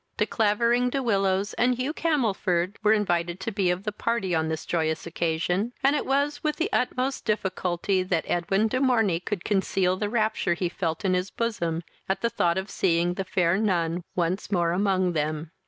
[0.17, 4.47] De Clavering, De Willows, and Hugh Camelford, were invited to be of the party on
[4.47, 9.45] this joyous occasion, and it was with the utmost difficulty that Edwin de Morney could
[9.45, 13.59] conceal the rapture he felt in his bosom at the thought of seeing the fair
[13.59, 15.51] nun once more among them.